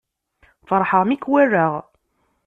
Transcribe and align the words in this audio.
Feṛḥeɣ 0.67 1.03
mi 1.05 1.17
k-wallaɣ 1.17 1.73